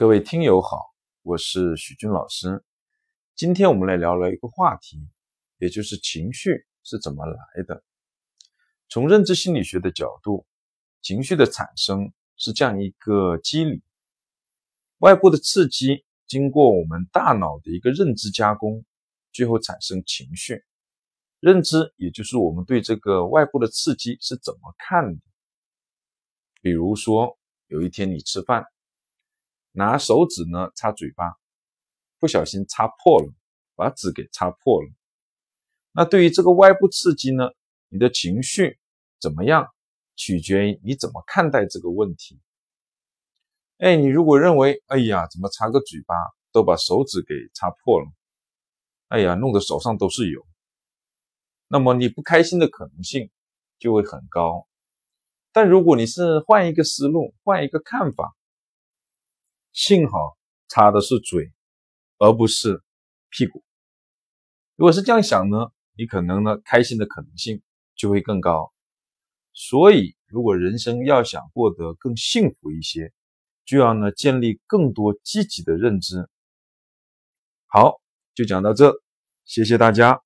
[0.00, 2.64] 各位听友好，我是许军老师。
[3.36, 4.96] 今天我们来聊聊一个话题，
[5.58, 7.84] 也就是情绪是怎么来的。
[8.88, 10.46] 从认知心理学的角度，
[11.02, 13.82] 情绪的产生是这样一个机理：
[15.00, 18.82] 外部的刺激经过我们大脑的一个认知加工，
[19.34, 20.64] 最后产生情绪。
[21.40, 25.20] 认知也就是我们对这个外部的刺激是怎么看的。
[26.62, 28.64] 比如说，有一天你吃饭。
[29.80, 31.32] 拿手指呢擦嘴巴，
[32.18, 33.32] 不小心擦破了，
[33.74, 34.90] 把纸给擦破了。
[35.92, 37.48] 那对于这个外部刺激呢，
[37.88, 38.78] 你的情绪
[39.18, 39.66] 怎么样，
[40.16, 42.38] 取决于你怎么看待这个问题。
[43.78, 46.14] 哎，你如果认为，哎呀，怎么擦个嘴巴
[46.52, 48.06] 都把手指给擦破了，
[49.08, 50.46] 哎呀，弄得手上都是油，
[51.68, 53.30] 那么你不开心的可能性
[53.78, 54.68] 就会很高。
[55.52, 58.36] 但如果你是换一个思路，换一个看法。
[59.72, 60.36] 幸好
[60.68, 61.52] 擦的是嘴，
[62.18, 62.82] 而不是
[63.28, 63.62] 屁股。
[64.76, 67.62] 如果是这样想呢，你可能呢开心的可能性
[67.94, 68.72] 就会更高。
[69.52, 73.12] 所以，如果人生要想过得更幸福一些，
[73.64, 76.28] 就要呢建立更多积极的认知。
[77.66, 78.00] 好，
[78.34, 78.92] 就讲到这，
[79.44, 80.22] 谢谢大家。